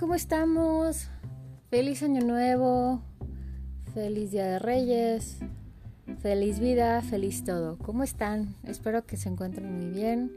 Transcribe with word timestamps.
¿cómo 0.00 0.14
estamos? 0.14 1.10
Feliz 1.68 2.02
año 2.02 2.22
nuevo, 2.22 3.02
feliz 3.92 4.30
día 4.30 4.46
de 4.46 4.58
reyes, 4.58 5.36
feliz 6.22 6.58
vida, 6.58 7.02
feliz 7.02 7.44
todo. 7.44 7.76
¿Cómo 7.76 8.02
están? 8.02 8.54
Espero 8.64 9.04
que 9.04 9.18
se 9.18 9.28
encuentren 9.28 9.70
muy 9.70 9.90
bien. 9.90 10.32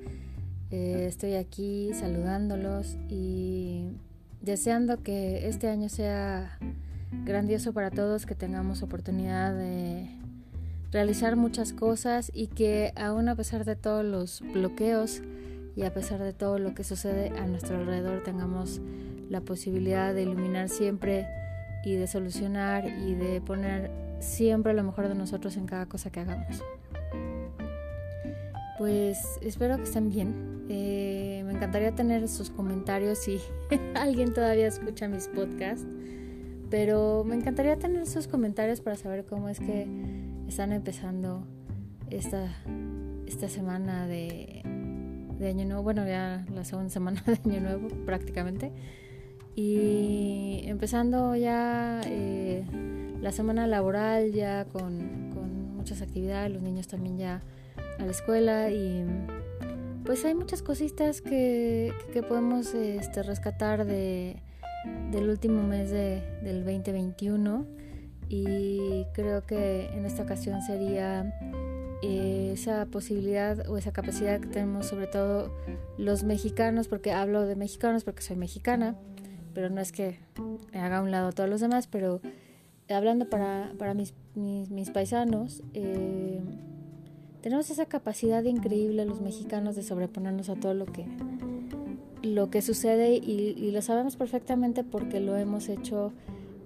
Eh, 0.69 1.05
estoy 1.07 1.35
aquí 1.35 1.91
saludándolos 1.93 2.97
y 3.07 3.85
deseando 4.41 5.01
que 5.01 5.47
este 5.47 5.69
año 5.69 5.87
sea 5.87 6.59
grandioso 7.23 7.71
para 7.71 7.89
todos, 7.89 8.25
que 8.25 8.35
tengamos 8.35 8.83
oportunidad 8.83 9.55
de 9.55 10.09
realizar 10.91 11.37
muchas 11.37 11.71
cosas 11.71 12.31
y 12.33 12.47
que 12.47 12.91
aún 12.97 13.29
a 13.29 13.35
pesar 13.35 13.63
de 13.63 13.77
todos 13.77 14.03
los 14.03 14.41
bloqueos 14.41 15.21
y 15.75 15.83
a 15.83 15.93
pesar 15.93 16.19
de 16.21 16.33
todo 16.33 16.59
lo 16.59 16.73
que 16.73 16.83
sucede 16.83 17.29
a 17.37 17.47
nuestro 17.47 17.77
alrededor 17.77 18.23
tengamos 18.23 18.81
la 19.29 19.41
posibilidad 19.41 20.13
de 20.13 20.23
iluminar 20.23 20.69
siempre 20.69 21.27
y 21.83 21.95
de 21.95 22.07
solucionar 22.07 22.85
y 22.87 23.15
de 23.15 23.41
poner 23.41 23.91
siempre 24.19 24.73
lo 24.73 24.83
mejor 24.83 25.07
de 25.07 25.15
nosotros 25.15 25.57
en 25.57 25.65
cada 25.65 25.87
cosa 25.87 26.11
que 26.11 26.21
hagamos. 26.21 26.63
Pues 28.77 29.39
espero 29.41 29.77
que 29.77 29.83
estén 29.83 30.09
bien. 30.09 30.65
Eh, 30.69 31.43
me 31.45 31.53
encantaría 31.53 31.93
tener 31.93 32.27
sus 32.27 32.49
comentarios 32.49 33.19
si 33.19 33.39
alguien 33.95 34.33
todavía 34.33 34.67
escucha 34.67 35.07
mis 35.07 35.27
podcasts. 35.27 35.85
Pero 36.69 37.23
me 37.23 37.35
encantaría 37.35 37.77
tener 37.77 38.07
sus 38.07 38.27
comentarios 38.27 38.81
para 38.81 38.95
saber 38.95 39.25
cómo 39.25 39.49
es 39.49 39.59
que 39.59 39.87
están 40.47 40.71
empezando 40.71 41.45
esta, 42.09 42.47
esta 43.27 43.47
semana 43.47 44.07
de, 44.07 44.63
de 45.39 45.49
Año 45.49 45.65
Nuevo. 45.65 45.83
Bueno, 45.83 46.05
ya 46.07 46.45
la 46.53 46.63
segunda 46.63 46.89
semana 46.89 47.23
de 47.25 47.39
Año 47.45 47.61
Nuevo 47.61 47.87
prácticamente. 48.05 48.71
Y 49.55 50.61
empezando 50.65 51.35
ya 51.35 52.01
eh, 52.05 52.65
la 53.21 53.31
semana 53.31 53.67
laboral, 53.67 54.31
ya 54.31 54.65
con, 54.65 55.23
muchas 55.75 56.01
actividades, 56.01 56.49
los 56.49 56.61
niños 56.61 56.87
también 56.87 57.17
ya 57.17 57.41
a 57.99 58.05
la 58.05 58.11
escuela 58.11 58.71
y 58.71 59.05
pues 60.05 60.23
hay 60.23 60.33
muchas 60.33 60.61
cositas 60.61 61.19
que, 61.19 61.91
que 62.13 62.23
podemos 62.23 62.73
este, 62.73 63.21
rescatar 63.21 63.83
de, 63.83 64.41
del 65.11 65.27
último 65.27 65.61
mes 65.61 65.91
de, 65.91 66.23
del 66.41 66.63
2021 66.63 67.65
y 68.29 69.05
creo 69.13 69.45
que 69.45 69.87
en 69.87 70.05
esta 70.05 70.23
ocasión 70.23 70.61
sería 70.61 71.37
esa 72.03 72.85
posibilidad 72.87 73.69
o 73.69 73.77
esa 73.77 73.93
capacidad 73.93 74.39
que 74.39 74.47
tenemos 74.47 74.87
sobre 74.87 75.07
todo 75.07 75.51
los 75.97 76.23
mexicanos, 76.23 76.87
porque 76.87 77.11
hablo 77.11 77.43
de 77.43 77.55
mexicanos 77.55 78.03
porque 78.03 78.21
soy 78.21 78.35
mexicana, 78.35 78.95
pero 79.53 79.69
no 79.69 79.79
es 79.79 79.91
que 79.91 80.19
haga 80.73 80.97
a 80.97 81.01
un 81.01 81.11
lado 81.11 81.29
a 81.29 81.31
todos 81.31 81.49
los 81.49 81.61
demás, 81.61 81.87
pero 81.87 82.19
hablando 82.89 83.29
para, 83.29 83.71
para 83.77 83.93
mis, 83.93 84.13
mis, 84.35 84.89
paisanos, 84.89 85.63
eh, 85.73 86.41
tenemos 87.41 87.69
esa 87.69 87.85
capacidad 87.85 88.43
increíble 88.43 89.05
los 89.05 89.21
mexicanos 89.21 89.75
de 89.75 89.83
sobreponernos 89.83 90.49
a 90.49 90.55
todo 90.55 90.73
lo 90.73 90.85
que, 90.85 91.05
lo 92.21 92.49
que 92.49 92.61
sucede 92.61 93.13
y, 93.15 93.55
y, 93.57 93.71
lo 93.71 93.81
sabemos 93.81 94.15
perfectamente 94.15 94.83
porque 94.83 95.19
lo 95.19 95.37
hemos 95.37 95.69
hecho 95.69 96.11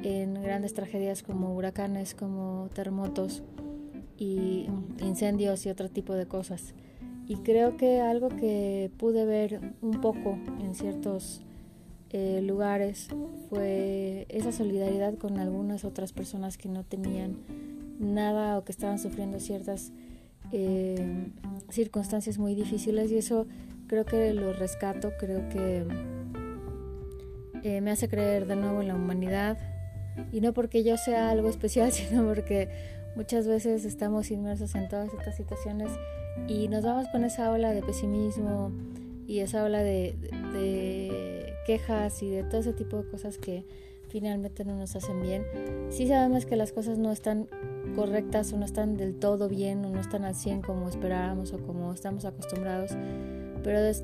en 0.03 0.41
grandes 0.41 0.73
tragedias 0.73 1.23
como 1.23 1.55
huracanes, 1.55 2.15
como 2.15 2.69
terremotos 2.73 3.43
y 4.17 4.67
incendios 4.99 5.65
y 5.65 5.69
otro 5.69 5.89
tipo 5.89 6.13
de 6.13 6.25
cosas. 6.25 6.73
Y 7.27 7.37
creo 7.37 7.77
que 7.77 7.99
algo 7.99 8.29
que 8.29 8.89
pude 8.97 9.25
ver 9.25 9.59
un 9.81 9.99
poco 10.01 10.37
en 10.61 10.75
ciertos 10.75 11.41
eh, 12.11 12.41
lugares 12.41 13.09
fue 13.49 14.25
esa 14.29 14.53
solidaridad 14.53 15.15
con 15.15 15.39
algunas 15.39 15.83
otras 15.83 16.13
personas 16.13 16.57
que 16.57 16.69
no 16.69 16.85
tenían 16.85 17.37
nada 17.99 18.57
o 18.57 18.63
que 18.63 18.71
estaban 18.71 18.97
sufriendo 18.97 19.41
ciertas 19.41 19.91
eh, 20.53 21.27
circunstancias 21.69 22.37
muy 22.37 22.55
difíciles 22.55 23.11
y 23.11 23.17
eso 23.17 23.45
creo 23.87 24.05
que 24.05 24.33
lo 24.33 24.53
rescato, 24.53 25.11
creo 25.19 25.49
que 25.49 25.85
eh, 27.63 27.81
me 27.81 27.91
hace 27.91 28.07
creer 28.07 28.47
de 28.47 28.55
nuevo 28.55 28.81
en 28.81 28.87
la 28.87 28.95
humanidad 28.95 29.57
y 30.31 30.39
no 30.39 30.53
porque 30.53 30.85
yo 30.85 30.95
sea 30.95 31.29
algo 31.29 31.49
especial, 31.49 31.91
sino 31.91 32.25
porque 32.25 32.69
muchas 33.17 33.47
veces 33.47 33.83
estamos 33.83 34.29
inmersos 34.29 34.75
en 34.75 34.87
todas 34.87 35.11
estas 35.11 35.35
situaciones 35.35 35.89
y 36.47 36.67
nos 36.67 36.83
vamos 36.83 37.07
con 37.07 37.23
esa 37.23 37.51
ola 37.51 37.73
de 37.73 37.81
pesimismo 37.81 38.71
y 39.25 39.39
esa 39.39 39.63
ola 39.63 39.81
de 39.81 40.15
quejas 41.65 42.21
y 42.21 42.29
de 42.29 42.43
todo 42.43 42.61
ese 42.61 42.73
tipo 42.73 42.97
de 42.97 43.09
cosas 43.09 43.39
que 43.39 43.65
finalmente 44.07 44.63
no 44.63 44.77
nos 44.77 44.95
hacen 44.95 45.21
bien. 45.23 45.43
Sí 45.89 46.07
sabemos 46.07 46.45
que 46.45 46.55
las 46.55 46.71
cosas 46.71 46.99
no 46.99 47.11
están 47.11 47.47
correctas 47.95 48.53
o 48.53 48.57
no 48.57 48.65
están 48.65 48.97
del 48.97 49.15
todo 49.15 49.49
bien 49.49 49.83
o 49.83 49.89
no 49.89 49.99
están 49.99 50.23
al 50.23 50.35
100 50.35 50.61
como 50.61 50.87
esperábamos 50.87 51.53
o 51.53 51.57
como 51.57 51.91
estamos 51.93 52.23
acostumbrados, 52.23 52.91
pero 53.63 53.81
de, 53.81 53.95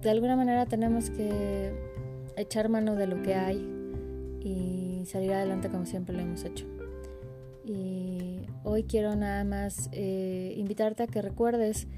de 0.00 0.10
alguna 0.10 0.36
manera 0.36 0.64
tenemos 0.64 1.10
que 1.10 1.70
echar 2.36 2.70
mano 2.70 2.96
de 2.96 3.06
lo 3.06 3.22
que 3.22 3.34
hay 3.34 3.58
y 4.40 5.04
salir 5.04 5.34
adelante 5.34 5.68
como 5.68 5.84
siempre 5.84 6.14
lo 6.16 6.22
hemos 6.22 6.44
hecho. 6.44 6.71
Hoy 8.72 8.84
quiero 8.84 9.14
nada 9.16 9.44
más 9.44 9.90
eh, 9.92 10.54
invitarte 10.56 11.02
a 11.02 11.06
que 11.06 11.20
recuerdes 11.20 11.88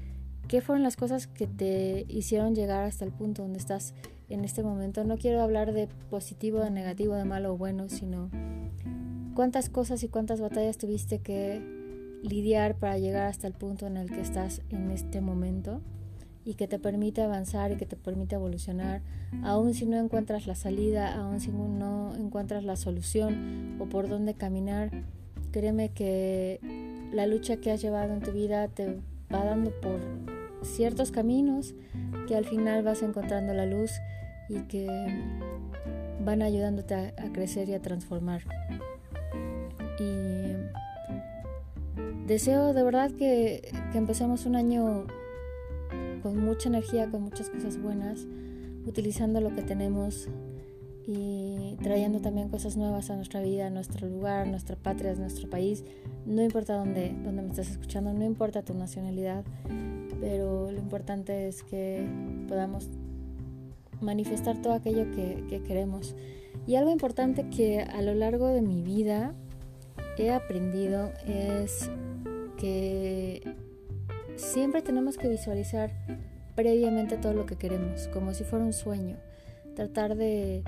qué 0.49 0.59
fueron 0.59 0.83
las 0.83 0.97
cosas 0.97 1.25
que 1.25 1.47
te 1.47 2.05
hicieron 2.09 2.53
llegar 2.53 2.83
hasta 2.83 3.05
el 3.05 3.13
punto 3.13 3.43
donde 3.43 3.59
estás 3.59 3.93
en 4.27 4.43
este 4.43 4.61
momento. 4.61 5.05
No 5.05 5.17
quiero 5.17 5.41
hablar 5.41 5.71
de 5.71 5.87
positivo, 6.09 6.59
de 6.59 6.71
negativo, 6.71 7.15
de 7.15 7.23
malo 7.23 7.53
o 7.53 7.57
bueno, 7.57 7.87
sino 7.87 8.29
cuántas 9.35 9.69
cosas 9.69 10.03
y 10.03 10.09
cuántas 10.09 10.41
batallas 10.41 10.77
tuviste 10.77 11.19
que 11.19 11.61
lidiar 12.23 12.75
para 12.75 12.97
llegar 12.97 13.27
hasta 13.27 13.47
el 13.47 13.53
punto 13.53 13.87
en 13.87 13.95
el 13.95 14.11
que 14.11 14.19
estás 14.19 14.61
en 14.69 14.91
este 14.91 15.21
momento 15.21 15.79
y 16.43 16.55
que 16.55 16.67
te 16.67 16.77
permite 16.77 17.21
avanzar 17.21 17.71
y 17.71 17.77
que 17.77 17.85
te 17.85 17.95
permite 17.95 18.35
evolucionar, 18.35 19.01
aun 19.43 19.73
si 19.73 19.85
no 19.85 19.95
encuentras 19.95 20.45
la 20.45 20.55
salida, 20.55 21.15
aun 21.15 21.39
si 21.39 21.51
no 21.51 22.13
encuentras 22.17 22.65
la 22.65 22.75
solución 22.75 23.77
o 23.79 23.85
por 23.85 24.09
dónde 24.09 24.33
caminar, 24.33 24.91
créeme 25.55 25.87
que 25.87 26.59
la 27.13 27.25
lucha 27.27 27.55
que 27.55 27.71
has 27.71 27.81
llevado 27.81 28.13
en 28.13 28.19
tu 28.19 28.33
vida 28.33 28.67
te 28.67 28.97
va 29.33 29.45
dando 29.45 29.71
por 29.71 30.01
ciertos 30.63 31.11
caminos 31.11 31.73
que 32.27 32.35
al 32.35 32.43
final 32.43 32.83
vas 32.83 33.01
encontrando 33.01 33.53
la 33.53 33.65
luz 33.65 33.89
y 34.49 34.63
que 34.63 34.85
van 36.19 36.41
ayudándote 36.41 36.93
a, 36.93 37.31
crecer 37.31 37.69
y 37.69 37.73
a 37.73 37.81
transformar. 37.81 38.41
Y 39.97 40.55
deseo 42.27 42.73
de 42.73 42.83
verdad 42.83 43.11
que, 43.11 43.71
que 43.93 43.97
empecemos 43.97 44.45
un 44.45 44.57
año 44.57 45.07
con 46.21 46.37
mucha 46.43 46.67
energía, 46.67 47.09
con 47.09 47.21
muchas 47.21 47.49
cosas 47.49 47.81
buenas, 47.81 48.27
utilizando 48.85 49.39
lo 49.39 49.55
que 49.55 49.61
tenemos 49.61 50.27
y 51.07 51.77
trayendo 51.83 52.19
también 52.19 52.49
cosas 52.49 52.77
nuevas 52.77 53.09
a 53.09 53.15
nuestra 53.15 53.41
vida, 53.41 53.67
a 53.67 53.69
nuestro 53.69 54.07
lugar, 54.07 54.41
a 54.41 54.45
nuestra 54.45 54.75
patria, 54.75 55.11
a 55.11 55.15
nuestro 55.15 55.49
país. 55.49 55.83
No 56.25 56.41
importa 56.41 56.75
dónde, 56.75 57.15
dónde 57.23 57.43
me 57.43 57.49
estás 57.49 57.69
escuchando, 57.69 58.11
no 58.13 58.25
importa 58.25 58.63
tu 58.63 58.73
nacionalidad, 58.73 59.43
pero 60.19 60.71
lo 60.71 60.77
importante 60.79 61.47
es 61.47 61.61
que 61.63 62.07
podamos 62.47 62.89
manifestar 64.01 64.61
todo 64.61 64.73
aquello 64.73 65.05
que, 65.11 65.61
queremos. 65.67 66.15
Y 66.67 66.75
algo 66.75 66.91
importante 66.91 67.49
que 67.49 67.81
a 67.81 68.01
lo 68.01 68.15
largo 68.15 68.47
de 68.47 68.61
mi 68.61 68.81
vida 68.81 69.33
he 70.17 70.31
aprendido 70.31 71.11
es 71.27 71.89
que 72.57 73.41
siempre 74.35 74.81
tenemos 74.81 75.17
que 75.17 75.27
visualizar 75.27 75.91
previamente 76.55 77.17
todo 77.17 77.33
lo 77.33 77.45
que 77.45 77.57
queremos, 77.57 78.07
como 78.07 78.33
si 78.33 78.43
fuera 78.43 78.65
un 78.65 78.73
sueño. 78.73 79.17
Tratar 79.75 80.15
de, 80.15 80.63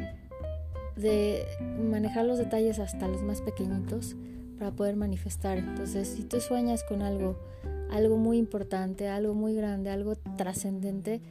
de 0.97 1.45
manejar 1.89 2.25
los 2.25 2.37
detalles 2.37 2.79
hasta 2.79 3.07
los 3.07 3.21
más 3.21 3.41
pequeñitos 3.41 4.15
para 4.57 4.71
poder 4.71 4.95
manifestar. 4.95 5.57
Entonces, 5.57 6.07
si 6.07 6.23
tú 6.23 6.39
sueñas 6.41 6.83
con 6.83 7.01
algo, 7.01 7.37
algo 7.91 8.17
muy 8.17 8.37
importante, 8.37 9.07
algo 9.07 9.33
muy 9.33 9.53
grande, 9.53 9.91
algo 9.91 10.15
trascendente, 10.37 11.21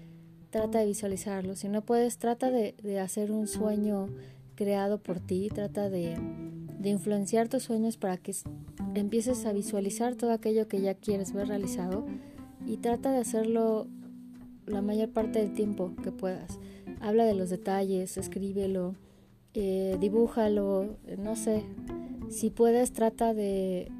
trata 0.51 0.79
de 0.79 0.87
visualizarlo. 0.87 1.57
Si 1.57 1.69
no 1.69 1.83
puedes, 1.83 2.19
trata 2.19 2.51
de, 2.51 3.01
hacer 3.01 3.33
un 3.33 3.47
sueño 3.47 4.09
creado 4.55 4.99
por 4.99 5.21
ti, 5.21 5.49
trata 5.53 5.91
de, 5.91 6.17
de, 6.79 6.89
influenciar 6.89 7.49
tus 7.49 7.65
sueños 7.65 7.97
para 7.97 8.17
que 8.17 8.35
empieces 8.95 9.45
a 9.45 9.53
visualizar 9.53 10.15
todo 10.15 10.33
aquello 10.33 10.69
que 10.69 10.81
ya 10.81 10.95
quieres 10.95 11.33
ver 11.33 11.49
realizado 11.49 12.07
y 12.65 12.79
trata 12.79 13.11
de 13.11 13.19
hacerlo 13.19 13.87
la 14.65 14.83
mayor 14.83 15.11
parte 15.11 15.41
del 15.41 15.53
tiempo 15.53 15.93
que 16.03 16.13
puedas. 16.13 16.59
Habla 17.01 17.25
de 17.25 17.35
los 17.35 17.51
detalles, 17.51 18.17
escríbelo, 18.17 18.95
eh, 19.57 19.97
dibújalo, 19.99 20.97
no 21.19 21.35
sé. 21.35 21.63
Si 22.29 22.51
puedes, 22.51 22.93
trata 22.93 23.35
de, 23.35 23.91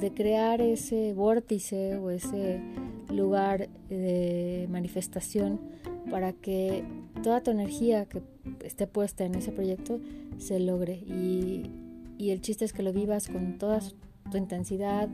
de 0.00 0.12
crear 0.12 0.60
ese 0.60 1.14
vórtice 1.14 1.96
o 1.96 2.10
ese 2.10 2.60
lugar 3.10 3.68
de 3.88 4.66
manifestación 4.70 5.60
para 6.10 6.32
que 6.32 6.84
toda 7.22 7.42
tu 7.42 7.50
energía 7.50 8.06
que 8.06 8.22
esté 8.64 8.86
puesta 8.86 9.24
en 9.24 9.34
ese 9.34 9.52
proyecto 9.52 10.00
se 10.38 10.60
logre. 10.60 10.94
Y, 10.94 11.70
y 12.16 12.30
el 12.30 12.40
chiste 12.40 12.64
es 12.64 12.72
que 12.72 12.82
lo 12.82 12.92
vivas 12.92 13.28
con 13.28 13.58
toda 13.58 13.80
tu 14.30 14.36
intensidad, 14.36 15.08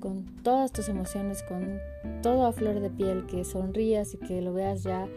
con 0.00 0.24
todas 0.42 0.72
tus 0.72 0.88
emociones, 0.88 1.42
con 1.42 1.78
todo 2.22 2.46
a 2.46 2.52
flor 2.52 2.80
de 2.80 2.90
piel, 2.90 3.26
que 3.26 3.44
sonrías 3.44 4.14
y 4.14 4.18
que 4.18 4.40
lo 4.40 4.52
veas 4.52 4.82
ya, 4.82 5.08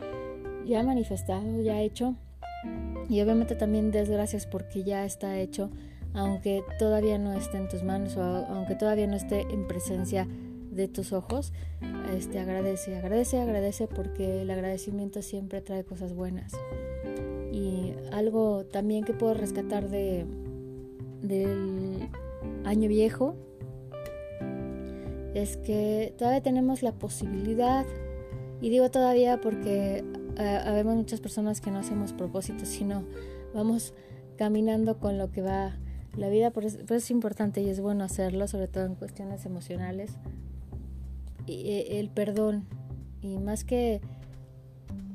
ya 0.65 0.83
manifestado, 0.83 1.61
ya 1.61 1.81
hecho. 1.81 2.15
Y 3.09 3.21
obviamente 3.21 3.55
también 3.55 3.91
des 3.91 4.09
gracias 4.09 4.45
porque 4.45 4.83
ya 4.83 5.03
está 5.03 5.39
hecho, 5.39 5.71
aunque 6.13 6.63
todavía 6.77 7.17
no 7.17 7.33
esté 7.33 7.57
en 7.57 7.67
tus 7.67 7.83
manos 7.83 8.15
o 8.17 8.21
aunque 8.21 8.75
todavía 8.75 9.07
no 9.07 9.15
esté 9.15 9.41
en 9.51 9.67
presencia 9.67 10.27
de 10.71 10.87
tus 10.87 11.11
ojos, 11.11 11.51
este, 12.15 12.39
agradece, 12.39 12.95
agradece, 12.97 13.39
agradece 13.39 13.87
porque 13.87 14.43
el 14.43 14.51
agradecimiento 14.51 15.21
siempre 15.23 15.61
trae 15.61 15.83
cosas 15.83 16.13
buenas. 16.13 16.53
Y 17.51 17.93
algo 18.11 18.65
también 18.65 19.03
que 19.03 19.13
puedo 19.13 19.33
rescatar 19.33 19.89
de, 19.89 20.25
del 21.23 22.07
año 22.63 22.87
viejo 22.87 23.35
es 25.33 25.57
que 25.57 26.13
todavía 26.17 26.41
tenemos 26.41 26.83
la 26.83 26.91
posibilidad, 26.91 27.85
y 28.61 28.69
digo 28.69 28.91
todavía 28.91 29.39
porque 29.41 30.03
habemos 30.39 30.95
muchas 30.95 31.19
personas 31.19 31.61
que 31.61 31.71
no 31.71 31.79
hacemos 31.79 32.13
propósitos, 32.13 32.67
sino 32.67 33.03
vamos 33.53 33.93
caminando 34.37 34.97
con 34.99 35.17
lo 35.17 35.31
que 35.31 35.41
va 35.41 35.75
la 36.17 36.29
vida, 36.29 36.51
por 36.51 36.65
eso, 36.65 36.79
es 36.89 37.11
importante 37.11 37.61
y 37.61 37.69
es 37.69 37.81
bueno 37.81 38.03
hacerlo, 38.03 38.47
sobre 38.47 38.67
todo 38.67 38.85
en 38.85 38.95
cuestiones 38.95 39.45
emocionales. 39.45 40.13
Y, 41.45 41.69
eh, 41.69 41.99
el 41.99 42.09
perdón, 42.09 42.65
y 43.21 43.37
más 43.37 43.63
que 43.63 44.01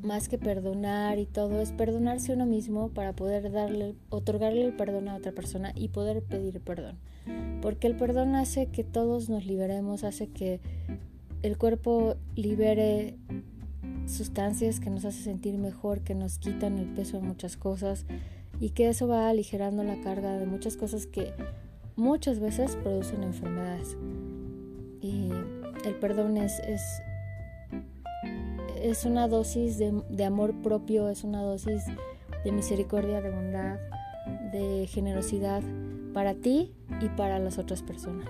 más 0.02 0.28
que 0.28 0.36
perdonar 0.36 1.18
y 1.18 1.24
todo, 1.24 1.62
es 1.62 1.72
perdonarse 1.72 2.34
uno 2.34 2.44
mismo 2.44 2.90
para 2.90 3.14
poder 3.14 3.50
darle, 3.50 3.94
otorgarle 4.10 4.62
el 4.62 4.74
perdón 4.74 5.08
a 5.08 5.16
otra 5.16 5.32
persona 5.32 5.72
y 5.74 5.88
poder 5.88 6.22
pedir 6.22 6.60
perdón. 6.60 6.98
Porque 7.62 7.86
el 7.86 7.96
perdón 7.96 8.34
hace 8.34 8.66
que 8.66 8.84
todos 8.84 9.30
nos 9.30 9.46
liberemos, 9.46 10.04
hace 10.04 10.26
que 10.26 10.60
el 11.42 11.56
cuerpo 11.56 12.16
libere 12.36 13.16
sustancias 14.06 14.80
que 14.80 14.90
nos 14.90 15.04
hace 15.04 15.22
sentir 15.22 15.58
mejor, 15.58 16.00
que 16.00 16.14
nos 16.14 16.38
quitan 16.38 16.78
el 16.78 16.88
peso 16.88 17.20
de 17.20 17.26
muchas 17.26 17.56
cosas 17.56 18.06
y 18.60 18.70
que 18.70 18.88
eso 18.88 19.08
va 19.08 19.28
aligerando 19.28 19.82
la 19.84 20.00
carga 20.00 20.36
de 20.38 20.46
muchas 20.46 20.76
cosas 20.76 21.06
que 21.06 21.32
muchas 21.96 22.40
veces 22.40 22.76
producen 22.76 23.22
enfermedades. 23.22 23.96
Y 25.00 25.28
el 25.84 25.94
perdón 25.96 26.36
es, 26.36 26.58
es 26.60 26.80
es 28.84 29.06
una 29.06 29.28
dosis 29.28 29.78
de, 29.78 30.24
amor 30.24 30.54
propio, 30.62 31.08
es 31.08 31.24
una 31.24 31.40
dosis 31.40 31.84
de 32.44 32.52
misericordia, 32.52 33.22
de 33.22 33.30
bondad, 33.30 33.78
de 34.52 34.86
generosidad 34.86 35.62
para 36.12 36.34
ti 36.34 36.74
y 37.00 37.08
para 37.08 37.38
las 37.38 37.56
otras 37.56 37.82
personas. 37.82 38.28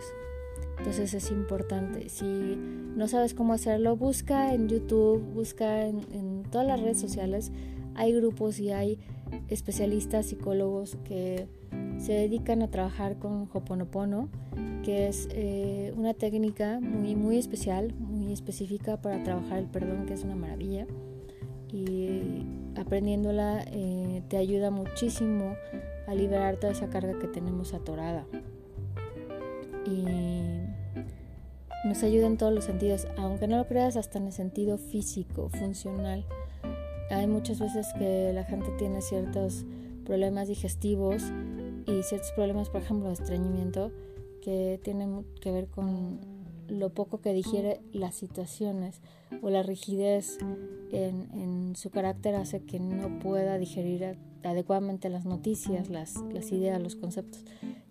Entonces 0.79 1.15
es 1.15 1.31
importante. 1.31 2.09
Si 2.09 2.25
no 2.25 3.09
sabes 3.09 3.35
cómo 3.35 3.53
hacerlo, 3.53 3.97
busca 3.97 4.55
en 4.55 4.69
YouTube, 4.69 5.23
busca 5.35 5.87
en, 5.87 6.01
en, 6.13 6.43
todas 6.51 6.67
las 6.67 6.81
redes 6.81 7.01
sociales. 7.01 7.53
Hay 7.95 8.13
grupos 8.13 8.59
y 8.59 8.71
hay 8.71 8.99
especialistas, 9.49 10.27
psicólogos 10.27 10.97
que 11.05 11.49
se 11.99 12.13
dedican 12.13 12.63
a 12.63 12.71
trabajar 12.71 13.19
con 13.19 13.49
Hoponopono, 13.53 14.29
que 14.83 15.09
es 15.09 15.29
eh, 15.31 15.93
una 15.97 16.15
técnica 16.15 16.81
muy, 16.81 17.17
muy 17.17 17.39
especial, 17.39 17.95
muy 17.99 18.33
específica 18.33 19.01
para 19.01 19.23
trabajar 19.23 19.59
el 19.59 19.67
perdón, 19.67 20.07
que 20.07 20.15
es 20.15 20.25
una 20.25 20.37
maravilla. 20.37 20.87
Y 21.73 22.47
aprendiéndola 22.77 23.65
eh, 23.73 24.23
te 24.29 24.37
ayuda 24.37 24.71
muchísimo 24.71 25.57
a 26.07 26.15
liberar 26.15 26.57
toda 26.57 26.73
esa 26.73 26.89
carga 26.89 27.19
que 27.19 27.27
tenemos 27.27 27.73
atorada. 27.75 28.27
Y 29.87 30.34
nos 31.85 32.03
ayuda 32.03 32.27
en 32.27 32.39
todos 32.39 32.53
los 32.53 32.65
sentidos, 32.65 33.07
aunque 33.17 33.47
no 33.47 33.59
lo 33.59 33.67
creas, 33.67 33.97
hasta 33.97 34.19
en 34.19 34.27
el 34.27 34.33
sentido 34.33 34.79
físico, 34.79 35.51
funcional. 35.51 36.25
Hay 37.11 37.27
muchas 37.27 37.61
veces 37.61 37.89
que 37.99 38.33
la 38.33 38.45
gente 38.45 38.71
tiene 38.79 39.03
ciertos 39.03 39.65
problemas 40.05 40.49
digestivos 40.49 41.23
y 41.87 42.03
ciertos 42.03 42.33
problemas, 42.33 42.71
por 42.71 42.83
ejemplo, 42.83 43.09
de 43.09 43.15
estreñimiento, 43.15 43.93
que 44.41 44.81
tienen 44.83 45.25
que 45.41 45.53
ver 45.53 45.69
con 45.69 46.21
lo 46.69 46.91
poco 46.91 47.21
que 47.21 47.33
digiere 47.35 47.81
las 47.93 48.15
situaciones 48.15 49.01
o 49.43 49.51
la 49.51 49.63
rigidez 49.63 50.39
en, 50.93 51.75
su 51.77 51.91
carácter 51.91 52.37
hace 52.37 52.61
que 52.63 52.79
no 52.79 53.19
pueda 53.19 53.59
digerir 53.59 54.17
adecuadamente 54.45 55.09
las 55.09 55.25
noticias, 55.25 55.91
las, 55.91 56.17
las 56.33 56.53
ideas, 56.53 56.81
los 56.81 56.95
conceptos. 56.95 57.45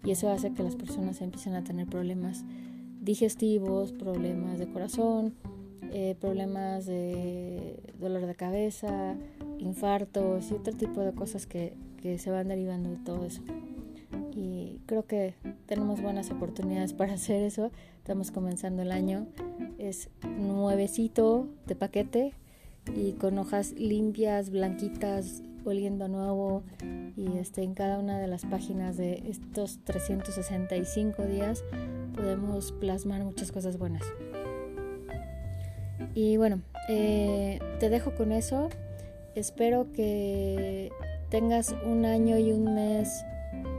Y 0.06 0.12
eso 0.12 0.30
hace 0.30 0.54
que 0.54 0.64
las 0.64 0.76
personas 0.76 1.22
empiecen 1.22 1.56
a 1.56 1.64
tener 1.64 1.88
problemas 1.88 2.46
digestivos, 3.04 3.92
problemas 3.92 4.60
de 4.60 4.68
corazón, 4.68 5.36
eh, 5.92 6.16
problemas 6.20 6.86
de 6.86 7.80
dolor 8.00 8.26
de 8.26 8.36
cabeza, 8.36 9.16
infartos 9.60 10.50
y 10.50 10.56
otro 10.56 10.74
tipo 10.74 11.02
de 11.02 11.14
cosas 11.14 11.46
que, 11.46 11.74
que 12.02 12.18
se 12.18 12.32
van 12.32 12.48
derivando 12.48 12.90
de 12.90 12.98
todo 12.98 13.26
eso. 13.26 13.42
Y 14.36 14.80
creo 14.86 15.06
que 15.06 15.36
tenemos 15.68 16.02
buenas 16.02 16.32
oportunidades 16.32 16.94
para 16.94 17.14
hacer 17.14 17.44
eso. 17.44 17.72
Estamos 17.98 18.32
comenzando 18.32 18.82
el 18.82 18.92
año. 18.92 19.28
Es 19.78 20.10
nuevecito 20.40 21.48
de 21.68 21.76
paquete 21.76 22.34
y 22.96 23.14
con 23.14 23.38
hojas 23.38 23.74
limpias, 23.74 24.50
blanquitas, 24.50 25.44
oliendo 25.66 26.08
nuevo. 26.08 26.64
Y 27.16 27.38
este, 27.38 27.64
en 27.64 27.74
cada 27.74 28.00
una 28.00 28.20
de 28.20 28.28
las 28.28 28.46
páginas 28.46 28.98
de 28.98 29.24
estos 29.28 29.80
365 29.84 31.24
días 31.24 31.64
podemos 32.16 32.72
plasmar 32.72 33.24
muchas 33.24 33.52
cosas 33.52 33.78
buenas. 33.78 34.04
Y 36.16 36.38
bueno, 36.38 36.62
eh, 36.90 37.60
te 37.80 37.90
dejo 37.90 38.14
con 38.16 38.32
eso. 38.32 38.70
Espero 39.36 39.92
que 39.92 40.92
tengas 41.30 41.76
un 41.86 42.06
año 42.06 42.38
y 42.38 42.52
un 42.52 42.76
mes 42.76 43.24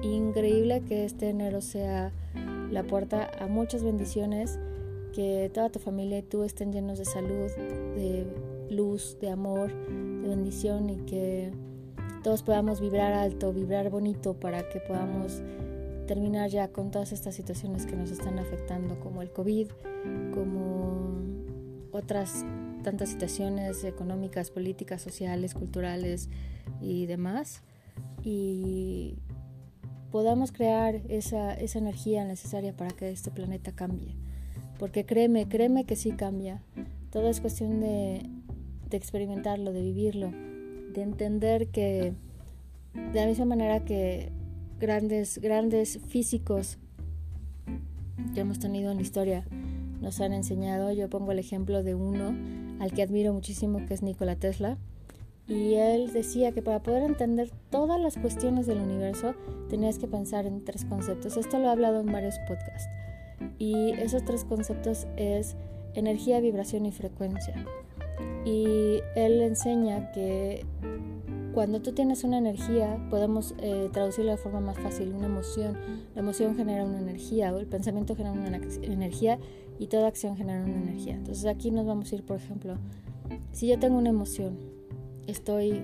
increíble, 0.02 0.82
que 0.86 1.04
este 1.04 1.30
enero 1.30 1.60
sea 1.60 2.12
la 2.70 2.82
puerta 2.82 3.30
a 3.38 3.46
muchas 3.46 3.84
bendiciones, 3.84 4.58
que 5.14 5.50
toda 5.54 5.70
tu 5.70 5.78
familia 5.78 6.18
y 6.18 6.22
tú 6.22 6.42
estén 6.42 6.72
llenos 6.72 6.98
de 6.98 7.04
salud, 7.04 7.50
de 7.94 8.26
luz, 8.70 9.16
de 9.20 9.30
amor, 9.30 9.72
de 9.72 10.28
bendición 10.28 10.90
y 10.90 10.96
que 11.06 11.52
todos 12.22 12.42
podamos 12.42 12.80
vibrar 12.80 13.12
alto, 13.12 13.52
vibrar 13.52 13.90
bonito 13.90 14.34
para 14.34 14.68
que 14.68 14.80
podamos 14.80 15.42
terminar 16.06 16.50
ya 16.50 16.68
con 16.68 16.90
todas 16.90 17.12
estas 17.12 17.34
situaciones 17.34 17.86
que 17.86 17.96
nos 17.96 18.10
están 18.10 18.38
afectando, 18.38 18.98
como 19.00 19.22
el 19.22 19.30
COVID, 19.30 19.68
como 20.32 21.18
otras 21.92 22.44
tantas 22.82 23.08
situaciones 23.08 23.84
económicas, 23.84 24.50
políticas, 24.50 25.02
sociales, 25.02 25.54
culturales 25.54 26.28
y 26.80 27.06
demás. 27.06 27.62
Y 28.22 29.16
podamos 30.10 30.52
crear 30.52 31.00
esa, 31.08 31.54
esa 31.54 31.78
energía 31.78 32.24
necesaria 32.24 32.76
para 32.76 32.90
que 32.90 33.10
este 33.10 33.30
planeta 33.30 33.72
cambie. 33.72 34.14
Porque 34.78 35.04
créeme, 35.04 35.48
créeme 35.48 35.84
que 35.84 35.96
sí 35.96 36.12
cambia. 36.12 36.62
Todo 37.10 37.28
es 37.28 37.40
cuestión 37.40 37.80
de, 37.80 38.28
de 38.90 38.96
experimentarlo, 38.96 39.72
de 39.72 39.82
vivirlo, 39.82 40.30
de 40.94 41.02
entender 41.02 41.68
que 41.68 42.14
de 42.94 43.20
la 43.20 43.26
misma 43.26 43.44
manera 43.44 43.84
que 43.84 44.30
grandes, 44.78 45.38
grandes 45.38 45.98
físicos 46.06 46.78
que 48.34 48.40
hemos 48.40 48.58
tenido 48.58 48.90
en 48.90 48.96
la 48.98 49.02
historia 49.02 49.44
nos 50.00 50.20
han 50.20 50.32
enseñado. 50.32 50.92
Yo 50.92 51.10
pongo 51.10 51.32
el 51.32 51.38
ejemplo 51.38 51.82
de 51.82 51.94
uno 51.94 52.34
al 52.80 52.92
que 52.92 53.02
admiro 53.02 53.32
muchísimo, 53.32 53.84
que 53.86 53.94
es 53.94 54.02
Nikola 54.02 54.36
Tesla. 54.36 54.78
Y 55.46 55.74
él 55.74 56.12
decía 56.12 56.52
que 56.52 56.62
para 56.62 56.82
poder 56.82 57.02
entender 57.02 57.50
todas 57.70 58.00
las 58.00 58.16
cuestiones 58.16 58.66
del 58.66 58.78
universo 58.78 59.34
tenías 59.68 59.98
que 59.98 60.06
pensar 60.06 60.46
en 60.46 60.64
tres 60.64 60.84
conceptos. 60.84 61.36
Esto 61.36 61.58
lo 61.58 61.66
he 61.66 61.70
hablado 61.70 62.00
en 62.00 62.10
varios 62.10 62.38
podcasts. 62.48 62.88
Y 63.58 63.90
esos 63.90 64.24
tres 64.24 64.44
conceptos 64.44 65.06
es 65.16 65.56
energía, 65.94 66.40
vibración 66.40 66.86
y 66.86 66.92
frecuencia. 66.92 67.54
Y 68.44 69.00
él 69.16 69.42
enseña 69.42 70.12
que 70.12 70.66
cuando 71.54 71.80
tú 71.80 71.92
tienes 71.92 72.24
una 72.24 72.38
energía, 72.38 72.98
podemos 73.10 73.54
eh, 73.58 73.88
traducirla 73.92 74.32
de 74.32 74.38
forma 74.38 74.60
más 74.60 74.76
fácil, 74.78 75.14
una 75.14 75.26
emoción. 75.26 75.78
La 76.14 76.20
emoción 76.20 76.56
genera 76.56 76.84
una 76.84 76.98
energía, 76.98 77.54
o 77.54 77.58
el 77.58 77.66
pensamiento 77.66 78.16
genera 78.16 78.34
una 78.34 78.48
energía 78.82 79.38
y 79.78 79.86
toda 79.86 80.08
acción 80.08 80.36
genera 80.36 80.64
una 80.64 80.76
energía. 80.76 81.14
Entonces 81.14 81.46
aquí 81.46 81.70
nos 81.70 81.86
vamos 81.86 82.10
a 82.10 82.16
ir, 82.16 82.24
por 82.24 82.36
ejemplo, 82.36 82.76
si 83.52 83.68
yo 83.68 83.78
tengo 83.78 83.96
una 83.96 84.10
emoción, 84.10 84.58
estoy, 85.26 85.80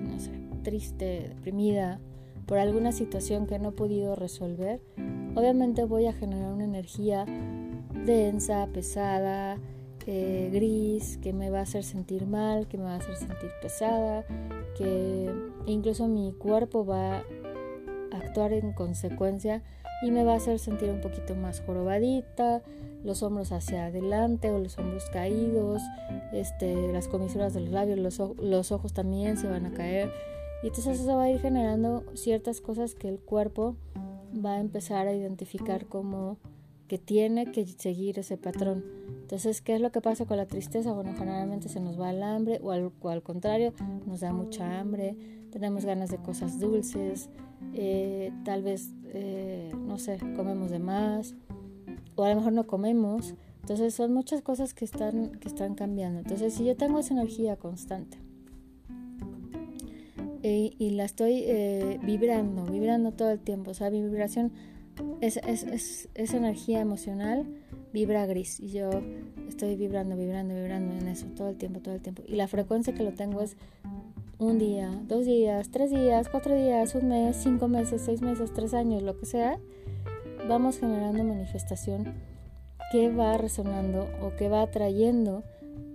triste, 0.62 1.28
deprimida 1.28 2.00
por 2.46 2.58
alguna 2.58 2.90
situación 2.90 3.46
que 3.46 3.58
no 3.60 3.68
he 3.68 3.72
podido 3.72 4.16
resolver, 4.16 4.80
obviamente 5.36 5.84
voy 5.84 6.06
a 6.06 6.12
generar 6.12 6.52
una 6.52 6.64
energía 6.64 7.24
densa, 8.04 8.68
pesada, 8.72 9.58
gris, 10.52 11.18
que 11.18 11.32
me 11.32 11.50
va 11.50 11.60
a 11.60 11.62
hacer 11.62 11.84
sentir 11.84 12.26
mal, 12.26 12.66
que 12.68 12.78
me 12.78 12.84
va 12.84 12.94
a 12.94 12.96
hacer 12.96 13.16
sentir 13.16 13.50
pesada, 13.62 14.24
que 14.76 15.30
incluso 15.66 16.08
mi 16.08 16.32
cuerpo 16.32 16.84
va 16.84 17.18
a 17.18 18.16
actuar 18.16 18.52
en 18.52 18.72
consecuencia 18.72 19.62
y 20.02 20.10
me 20.10 20.24
va 20.24 20.34
a 20.34 20.36
hacer 20.36 20.58
sentir 20.58 20.90
un 20.90 21.00
poquito 21.00 21.34
más 21.34 21.60
jorobadita, 21.60 22.62
los 23.04 23.22
hombros 23.22 23.52
hacia 23.52 23.86
adelante 23.86 24.50
o 24.50 24.58
los 24.58 24.78
hombros 24.78 25.08
caídos, 25.10 25.82
este, 26.32 26.92
las 26.92 27.08
comisuras 27.08 27.54
de 27.54 27.60
los 27.60 27.70
labios, 27.70 27.98
los, 27.98 28.18
los 28.38 28.72
ojos 28.72 28.92
también 28.92 29.36
se 29.36 29.48
van 29.48 29.66
a 29.66 29.72
caer. 29.72 30.10
Y 30.62 30.68
entonces 30.68 31.00
eso 31.00 31.16
va 31.16 31.24
a 31.24 31.30
ir 31.30 31.40
generando 31.40 32.04
ciertas 32.14 32.60
cosas 32.60 32.94
que 32.94 33.08
el 33.08 33.18
cuerpo 33.18 33.76
va 34.44 34.54
a 34.54 34.60
empezar 34.60 35.06
a 35.06 35.14
identificar 35.14 35.86
como 35.86 36.36
que 36.90 36.98
tiene 36.98 37.52
que 37.52 37.64
seguir 37.64 38.18
ese 38.18 38.36
patrón. 38.36 38.84
Entonces, 39.22 39.62
¿qué 39.62 39.76
es 39.76 39.80
lo 39.80 39.92
que 39.92 40.00
pasa 40.00 40.26
con 40.26 40.36
la 40.38 40.46
tristeza? 40.46 40.92
Bueno, 40.92 41.14
generalmente 41.16 41.68
se 41.68 41.78
nos 41.78 42.00
va 42.00 42.10
el 42.10 42.20
hambre 42.20 42.58
o 42.64 42.72
al, 42.72 42.90
al 43.04 43.22
contrario, 43.22 43.72
nos 44.08 44.18
da 44.18 44.32
mucha 44.32 44.80
hambre, 44.80 45.14
tenemos 45.52 45.84
ganas 45.84 46.10
de 46.10 46.16
cosas 46.16 46.58
dulces, 46.58 47.30
eh, 47.74 48.32
tal 48.44 48.64
vez, 48.64 48.92
eh, 49.04 49.70
no 49.86 49.98
sé, 49.98 50.18
comemos 50.34 50.72
de 50.72 50.80
más 50.80 51.36
o 52.16 52.24
a 52.24 52.30
lo 52.30 52.34
mejor 52.34 52.54
no 52.54 52.66
comemos. 52.66 53.36
Entonces 53.60 53.94
son 53.94 54.12
muchas 54.12 54.42
cosas 54.42 54.74
que 54.74 54.84
están, 54.84 55.30
que 55.38 55.46
están 55.46 55.76
cambiando. 55.76 56.18
Entonces 56.18 56.54
si 56.54 56.64
yo 56.64 56.76
tengo 56.76 56.98
esa 56.98 57.14
energía 57.14 57.54
constante 57.54 58.18
y, 60.42 60.74
y 60.76 60.90
la 60.90 61.04
estoy 61.04 61.44
eh, 61.46 62.00
vibrando, 62.02 62.64
vibrando 62.64 63.12
todo 63.12 63.30
el 63.30 63.38
tiempo, 63.38 63.70
o 63.70 63.74
sea, 63.74 63.90
mi 63.90 64.02
vibración 64.02 64.50
es, 65.20 65.38
es, 65.38 65.64
es, 65.64 66.08
esa 66.14 66.36
energía 66.36 66.80
emocional 66.80 67.46
vibra 67.92 68.26
gris. 68.26 68.60
Y 68.60 68.70
yo 68.70 68.90
estoy 69.48 69.76
vibrando, 69.76 70.16
vibrando, 70.16 70.54
vibrando 70.54 70.94
en 70.94 71.08
eso 71.08 71.26
todo 71.36 71.48
el 71.48 71.56
tiempo, 71.56 71.80
todo 71.80 71.94
el 71.94 72.00
tiempo. 72.00 72.22
Y 72.26 72.36
la 72.36 72.48
frecuencia 72.48 72.94
que 72.94 73.02
lo 73.02 73.12
tengo 73.12 73.40
es 73.40 73.56
un 74.38 74.58
día, 74.58 74.90
dos 75.06 75.26
días, 75.26 75.70
tres 75.70 75.90
días, 75.90 76.28
cuatro 76.30 76.54
días, 76.54 76.94
un 76.94 77.08
mes, 77.08 77.36
cinco 77.36 77.68
meses, 77.68 78.02
seis 78.02 78.22
meses, 78.22 78.52
tres 78.54 78.72
años, 78.72 79.02
lo 79.02 79.18
que 79.18 79.26
sea, 79.26 79.58
vamos 80.48 80.78
generando 80.78 81.22
manifestación 81.24 82.14
que 82.90 83.10
va 83.10 83.36
resonando 83.36 84.08
o 84.22 84.34
que 84.36 84.48
va 84.48 84.62
atrayendo 84.62 85.44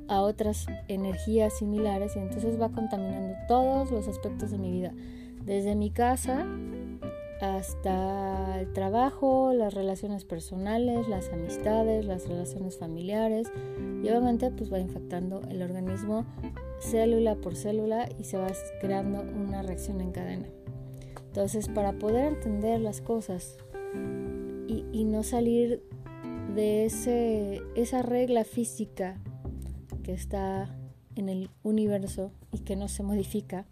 a 0.08 0.22
otras 0.22 0.68
energías 0.88 1.58
similares. 1.58 2.16
Y 2.16 2.20
entonces 2.20 2.62
va 2.62 2.70
contaminando 2.70 3.36
todos 3.48 3.92
los 3.92 4.08
aspectos 4.08 4.52
de 4.52 4.60
mi 4.60 4.72
vida, 4.72 4.94
desde 5.44 5.76
mi 5.76 5.90
casa 5.90 6.46
hasta 7.46 8.60
el 8.60 8.74
trabajo, 8.74 9.54
las 9.54 9.74
relaciones 9.74 10.26
personales, 10.26 11.08
las 11.08 11.30
amistades, 11.30 12.06
las 12.06 12.28
relaciones 12.28 12.78
familiares 12.78 13.52
y 14.04 14.10
obviamente 14.10 14.50
pues 14.52 14.72
va 14.72 14.80
infectando 14.80 15.42
el 15.50 15.62
organismo 15.62 16.26
célula 16.80 17.36
por 17.36 17.56
célula 17.56 18.10
y 18.20 18.24
se 18.24 18.38
va 18.38 18.48
creando 18.82 19.22
una 19.22 19.62
reacción 19.62 20.02
en 20.02 20.12
cadena. 20.12 20.48
Entonces 21.28 21.70
para 21.70 21.94
poder 21.94 22.34
entender 22.34 22.80
las 22.80 23.02
cosas 23.02 23.58
y, 24.68 24.86
y 24.92 25.06
no 25.06 25.24
salir 25.24 25.84
de 26.56 26.86
ese, 26.86 27.62
esa 27.76 28.02
regla 28.02 28.44
física 28.44 29.22
que 30.04 30.14
está 30.14 30.76
en 31.16 31.30
el 31.30 31.50
universo 31.64 32.32
y 32.52 32.60
que 32.60 32.76
no 32.76 32.88
se 32.88 33.04
modifica, 33.04 33.66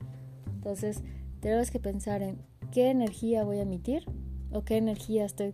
entonces 0.54 1.04
tenemos 1.40 1.72
que 1.72 1.80
pensar 1.80 2.22
en 2.22 2.38
qué 2.74 2.90
energía 2.90 3.44
voy 3.44 3.60
a 3.60 3.62
emitir 3.62 4.04
o 4.52 4.64
qué 4.64 4.78
energía 4.78 5.26
estoy 5.26 5.54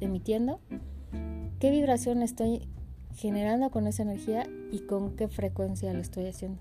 emitiendo, 0.00 0.58
qué 1.60 1.70
vibración 1.70 2.22
estoy 2.22 2.66
generando 3.14 3.70
con 3.70 3.86
esa 3.86 4.02
energía 4.02 4.48
y 4.72 4.80
con 4.80 5.14
qué 5.14 5.28
frecuencia 5.28 5.92
lo 5.92 6.00
estoy 6.00 6.26
haciendo. 6.26 6.58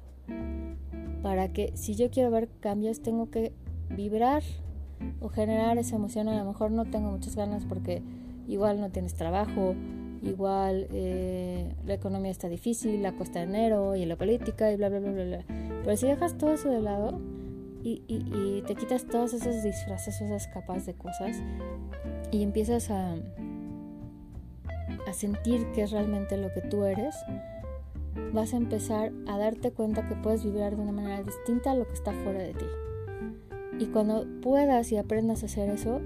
Para 1.23 1.49
que 1.49 1.71
si 1.75 1.95
yo 1.95 2.11
quiero 2.11 2.29
ver 2.29 2.49
cambios 2.59 3.01
tengo 3.01 3.31
que 3.31 3.51
vibrar 3.89 4.43
o 5.21 5.29
generar 5.29 5.79
esa 5.79 5.95
emoción. 5.95 6.29
A 6.29 6.37
lo 6.37 6.45
mejor 6.45 6.69
no 6.69 6.85
tengo 6.85 7.09
muchas 7.09 7.35
ganas 7.35 7.65
porque 7.65 8.03
igual 8.47 8.79
no 8.79 8.91
tienes 8.91 9.15
trabajo, 9.15 9.73
igual 10.21 10.87
eh, 10.91 11.73
la 11.87 11.95
economía 11.95 12.29
está 12.29 12.47
difícil, 12.47 13.01
la 13.01 13.13
cuesta 13.13 13.39
de 13.39 13.45
enero 13.45 13.95
y 13.95 14.05
la 14.05 14.17
política 14.17 14.71
y 14.71 14.75
bla, 14.75 14.89
bla, 14.89 14.99
bla, 14.99 15.11
bla, 15.11 15.23
bla. 15.23 15.45
Pero 15.83 15.97
si 15.97 16.05
dejas 16.05 16.37
todo 16.37 16.53
eso 16.53 16.69
de 16.69 16.81
lado, 16.81 17.19
y, 17.83 18.63
te 18.67 18.75
quitas 18.75 19.05
todos 19.05 19.33
esos 19.33 19.63
disfraces, 19.63 20.21
esas 20.21 20.47
capas 20.47 20.85
de 20.85 20.93
cosas 20.93 21.37
y 22.31 22.43
empiezas 22.43 22.91
a, 22.91 23.15
a 25.07 25.13
sentir 25.13 25.71
que 25.73 25.83
es 25.83 25.91
realmente 25.91 26.37
lo 26.37 26.53
que 26.53 26.61
tú 26.61 26.83
eres, 26.83 27.15
vas 28.33 28.53
a 28.53 28.57
empezar 28.57 29.11
a 29.27 29.37
darte 29.37 29.71
cuenta 29.71 30.07
que 30.07 30.15
puedes 30.15 30.43
vibrar 30.43 30.75
de 30.75 30.81
una 30.81 30.91
manera 30.91 31.23
distinta 31.23 31.71
a 31.71 31.75
lo 31.75 31.87
que 31.87 31.93
está 31.93 32.11
fuera 32.11 32.39
de 32.39 32.53
ti. 32.53 32.65
Y 33.79 33.87
cuando 33.87 34.25
puedas 34.41 34.91
y 34.91 34.97
aprendas 34.97 35.43
a 35.43 35.45
hacer 35.45 35.69
eso, 35.69 36.01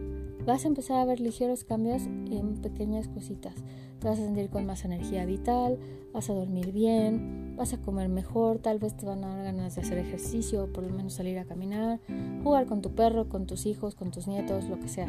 vas 0.45 0.65
a 0.65 0.67
empezar 0.67 0.97
a 0.97 1.05
ver 1.05 1.19
ligeros 1.19 1.63
cambios 1.63 2.03
en 2.05 2.61
pequeñas 2.61 3.07
cositas. 3.07 3.55
Vas 4.03 4.19
a 4.19 4.23
sentir 4.23 4.49
con 4.49 4.65
más 4.65 4.83
energía 4.83 5.25
vital, 5.25 5.79
vas 6.11 6.29
a 6.29 6.33
dormir 6.33 6.73
bien, 6.73 7.55
vas 7.55 7.73
a 7.73 7.77
comer 7.77 8.09
mejor, 8.09 8.59
tal 8.59 8.77
vez 8.77 8.97
te 8.97 9.05
van 9.05 9.23
a 9.23 9.29
dar 9.29 9.45
ganas 9.45 9.75
de 9.75 9.81
hacer 9.81 9.97
ejercicio, 9.97 10.71
por 10.73 10.83
lo 10.83 10.93
menos 10.93 11.13
salir 11.13 11.39
a 11.39 11.45
caminar, 11.45 11.99
jugar 12.43 12.65
con 12.65 12.81
tu 12.81 12.93
perro, 12.93 13.29
con 13.29 13.47
tus 13.47 13.65
hijos, 13.65 13.95
con 13.95 14.11
tus 14.11 14.27
nietos, 14.27 14.65
lo 14.65 14.77
que 14.79 14.89
sea. 14.89 15.07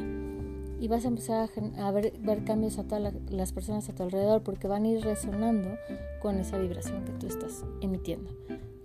Y 0.81 0.87
vas 0.87 1.05
a 1.05 1.09
empezar 1.09 1.49
a, 1.77 1.91
ver, 1.91 2.13
cambios 2.45 2.79
a 2.79 2.85
todas 2.85 3.15
las 3.31 3.53
personas 3.53 3.89
a 3.89 3.95
tu 3.95 4.05
alrededor 4.05 4.43
porque 4.43 4.69
van 4.69 4.85
a 4.85 4.89
ir 4.89 5.01
resonando 5.03 5.71
con 6.23 6.39
esa 6.39 6.59
vibración 6.59 7.05
que 7.05 7.13
tú 7.13 7.27
estás 7.27 7.65
emitiendo. 7.81 8.31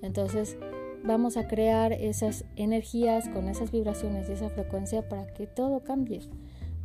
Entonces, 0.01 0.58
vamos 1.04 1.38
a 1.38 1.48
crear 1.48 1.94
esas 1.94 2.46
energías 2.56 3.30
con 3.30 3.48
esas 3.48 3.72
vibraciones 3.72 4.30
y 4.30 4.34
esa 4.34 4.50
frecuencia 4.50 5.08
para 5.08 5.28
que 5.34 5.46
todo 5.46 5.84
cambie 5.84 6.22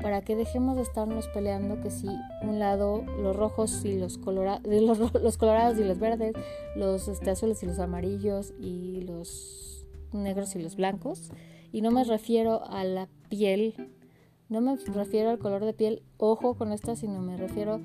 para 0.01 0.23
que 0.23 0.37
dejemos 0.37 0.77
de 0.77 0.83
estarnos 0.83 1.29
peleando 1.29 1.81
que 1.81 1.91
si 1.91 2.09
un 2.43 2.59
lado 2.59 3.05
los 3.21 3.35
rojos 3.35 3.85
y 3.85 3.99
los, 3.99 4.19
colora 4.19 4.61
los, 4.65 5.39
colorados 5.39 5.79
y 5.79 5.85
los 5.85 5.99
verdes, 5.99 6.35
los 6.77 7.09
este, 7.09 7.31
azules 7.31 7.63
y 7.63 7.67
los 7.67 7.79
amarillos 7.79 8.53
y 8.61 9.03
los 9.03 9.87
negros 10.13 10.55
y 10.57 10.63
los 10.63 10.77
blancos. 10.77 11.31
Y 11.73 11.81
no 11.81 11.91
me 11.91 12.05
refiero 12.05 12.65
a 12.67 12.85
la 12.85 13.09
piel, 13.29 13.75
no 14.49 14.61
me 14.61 14.77
refiero 14.77 15.31
al 15.31 15.39
color 15.39 15.65
de 15.65 15.73
piel, 15.73 16.03
ojo 16.19 16.55
con 16.55 16.73
esto, 16.73 16.95
sino 16.95 17.21
me 17.21 17.37
refiero 17.37 17.81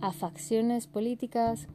a 0.00 0.12
facciones 0.12 0.86
políticas 0.86 1.68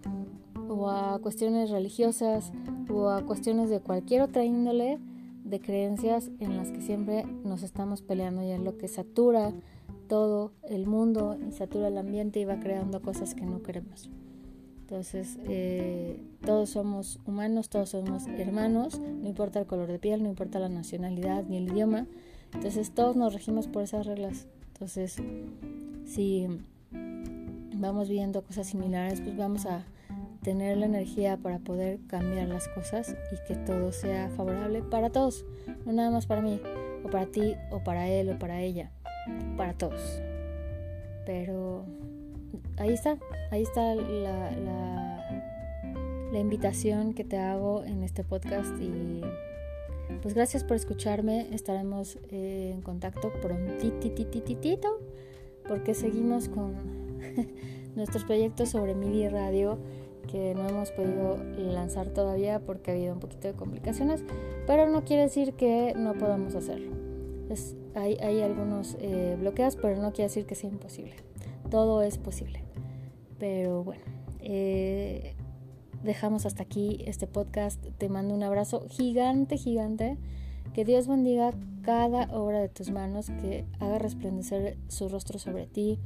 o 0.70 0.90
a 0.90 1.20
cuestiones 1.20 1.70
religiosas 1.70 2.52
o 2.90 3.10
a 3.10 3.22
cuestiones 3.26 3.70
de 3.70 3.80
cualquier 3.80 4.22
otra 4.22 4.44
índole 4.44 5.00
de 5.44 5.60
creencias 5.62 6.30
en 6.40 6.58
las 6.58 6.72
que 6.72 6.82
siempre 6.82 7.26
nos 7.44 7.64
estamos 7.64 8.02
peleando 8.02 8.44
y 8.44 8.52
es 8.52 8.60
lo 8.60 8.78
que 8.78 8.88
satura 8.88 9.54
todo 10.08 10.54
el 10.64 10.86
mundo 10.88 11.38
y 11.48 11.52
satura 11.52 11.90
el 11.90 11.98
ambiente 11.98 12.40
y 12.40 12.46
va 12.46 12.60
creando 12.60 13.02
cosas 13.02 13.36
que 13.36 13.46
no 13.46 13.62
queremos. 13.62 14.10
Entonces, 14.82 15.38
eh, 15.50 16.18
todos 16.46 16.70
somos 16.70 17.20
humanos, 17.26 17.70
todos 17.70 17.90
somos 17.90 18.26
hermanos, 18.28 19.00
no 19.00 19.28
importa 19.28 19.60
el 19.60 19.66
color 19.66 19.92
de 19.92 20.00
piel, 20.00 20.24
no 20.24 20.30
importa 20.30 20.60
la 20.60 20.70
nacionalidad 20.70 21.44
ni 21.44 21.58
el 21.58 21.68
idioma. 21.68 22.08
Entonces, 22.54 22.92
todos 22.92 23.18
nos 23.18 23.34
regimos 23.34 23.68
por 23.68 23.84
esas 23.84 24.06
reglas. 24.06 24.48
Entonces, 24.74 25.18
si 26.06 26.48
vamos 27.76 28.08
viendo 28.08 28.44
cosas 28.44 28.68
similares, 28.68 29.20
pues 29.20 29.36
vamos 29.36 29.66
a 29.66 29.84
tener 30.42 30.78
la 30.78 30.86
energía 30.86 31.36
para 31.36 31.60
poder 31.60 32.00
cambiar 32.08 32.48
las 32.48 32.70
cosas 32.70 33.14
y 33.34 33.48
que 33.48 33.60
todo 33.60 33.92
sea 33.92 34.30
favorable 34.30 34.82
para 34.84 35.10
todos, 35.10 35.44
no 35.86 35.92
nada 35.92 36.12
más 36.12 36.28
para 36.28 36.42
mí, 36.42 36.62
o 37.04 37.10
para 37.10 37.26
ti, 37.26 37.56
o 37.72 37.84
para 37.84 38.08
él, 38.08 38.30
o 38.30 38.40
para 38.40 38.62
ella 38.62 38.90
para 39.56 39.74
todos. 39.74 40.22
Pero 41.26 41.86
ahí 42.78 42.94
está, 42.94 43.18
ahí 43.52 43.64
está 43.64 43.96
la, 43.96 44.52
la, 44.52 46.40
invitación 46.40 47.14
que 47.14 47.24
te 47.24 47.38
hago 47.38 47.84
en 47.84 48.04
este 48.04 48.24
podcast 48.24 48.72
y 48.80 49.22
pues 50.22 50.36
gracias 50.36 50.64
por 50.64 50.78
escucharme, 50.78 51.48
estaremos 51.52 52.20
eh, 52.30 52.72
en 52.76 52.82
contacto 52.82 53.32
prontititititito 53.42 55.00
porque 55.68 55.96
seguimos 55.96 56.48
con 56.48 56.76
nuestros 57.96 58.24
proyectos 58.24 58.70
sobre 58.70 58.94
MIDI 58.94 59.30
Radio 59.30 59.80
que 60.28 60.54
no 60.54 60.68
hemos 60.68 60.92
podido 60.92 61.38
lanzar 61.58 62.10
todavía 62.10 62.60
porque 62.60 62.92
ha 62.92 62.94
habido 62.94 63.14
un 63.14 63.20
poquito 63.20 63.48
de 63.48 63.54
complicaciones, 63.56 64.24
pero 64.68 64.88
no 64.90 65.04
quiere 65.04 65.24
decir 65.24 65.54
que 65.54 65.94
no 65.98 66.14
podamos 66.14 66.54
hacerlo. 66.54 66.92
Hay, 67.98 68.42
algunos 68.42 68.98
eh, 69.00 69.36
bloqueos, 69.40 69.76
pero 69.76 70.02
no 70.02 70.12
quiere 70.12 70.30
decir 70.30 70.46
que 70.46 70.56
sea 70.56 70.70
imposible. 70.70 71.16
Todo 71.70 72.02
es 72.02 72.18
posible. 72.18 72.64
Pero 73.40 73.84
bueno, 73.84 74.04
eh, 74.40 75.36
dejamos 76.04 76.46
hasta 76.46 76.64
aquí 76.64 77.04
este 77.06 77.28
podcast. 77.28 77.84
Te 77.98 78.10
mando 78.10 78.34
un 78.34 78.44
abrazo 78.44 78.86
gigante, 78.90 79.58
gigante. 79.58 80.18
Que 80.74 80.86
Dios 80.86 81.08
bendiga 81.08 81.54
cada 81.82 82.26
obra 82.38 82.60
de 82.60 82.70
tus 82.70 82.92
manos, 82.92 83.30
que 83.42 83.66
haga 83.80 83.98
resplandecer 83.98 84.78
su 84.90 85.10
rostro 85.10 85.40
sobre 85.40 85.66
ti, 85.66 86.00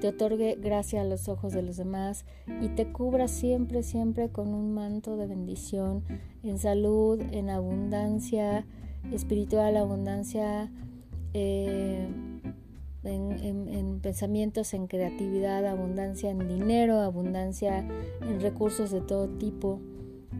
te 0.00 0.08
otorgue 0.08 0.56
gracia 0.60 1.02
a 1.02 1.04
los 1.04 1.28
ojos 1.28 1.52
de 1.52 1.62
los 1.62 1.76
demás 1.76 2.24
y 2.60 2.68
te 2.68 2.90
cubra 2.90 3.28
siempre, 3.28 3.82
siempre 3.82 4.30
con 4.30 4.54
un 4.54 4.72
manto 4.72 5.16
de 5.16 5.26
bendición 5.26 6.02
en 6.42 6.58
salud, 6.58 7.20
en 7.32 7.50
abundancia 7.50 8.66
espiritual, 9.12 9.76
abundancia 9.76 10.70
eh, 11.34 12.08
en, 13.04 14.00
pensamientos, 14.00 14.74
en 14.74 14.86
creatividad, 14.86 15.66
abundancia 15.66 16.30
en 16.30 16.48
dinero, 16.48 17.00
abundancia 17.00 17.86
en 18.22 18.40
recursos 18.40 18.90
de 18.90 19.00
todo 19.00 19.28
tipo, 19.28 19.80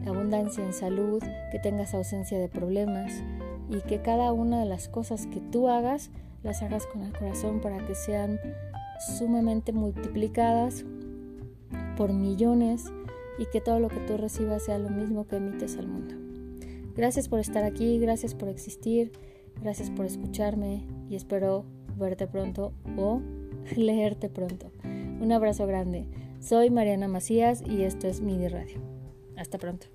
abundancia 0.05 0.63
en 0.63 0.73
salud, 0.73 1.21
que 1.51 1.59
tengas 1.59 1.93
ausencia 1.93 2.39
de 2.39 2.47
problemas 2.47 3.23
y 3.69 3.81
que 3.81 4.01
cada 4.01 4.33
una 4.33 4.59
de 4.59 4.65
las 4.65 4.87
cosas 4.87 5.27
que 5.27 5.39
tú 5.39 5.69
hagas 5.69 6.11
las 6.43 6.63
hagas 6.63 6.87
con 6.87 7.03
el 7.03 7.13
corazón 7.13 7.61
para 7.61 7.85
que 7.85 7.93
sean 7.93 8.39
sumamente 9.17 9.73
multiplicadas 9.73 10.85
por 11.97 12.13
millones 12.13 12.85
y 13.37 13.45
que 13.45 13.61
todo 13.61 13.79
lo 13.79 13.89
que 13.89 13.99
tú 13.99 14.17
recibas 14.17 14.63
sea 14.63 14.77
lo 14.77 14.89
mismo 14.89 15.27
que 15.27 15.37
emites 15.37 15.77
al 15.77 15.87
mundo. 15.87 16.15
Gracias 16.95 17.29
por 17.29 17.39
estar 17.39 17.63
aquí, 17.63 17.99
gracias 17.99 18.35
por 18.35 18.49
existir, 18.49 19.11
gracias 19.61 19.89
por 19.89 20.05
escucharme 20.05 20.85
y 21.09 21.15
espero 21.15 21.65
verte 21.97 22.27
pronto 22.27 22.73
o 22.97 23.21
leerte 23.75 24.29
pronto. 24.29 24.71
Un 24.83 25.31
abrazo 25.31 25.67
grande. 25.67 26.07
Soy 26.39 26.69
Mariana 26.69 27.07
Macías 27.07 27.61
y 27.61 27.83
esto 27.83 28.07
es 28.07 28.21
MIDI 28.21 28.47
Radio. 28.47 28.81
Hasta 29.37 29.57
pronto. 29.57 29.87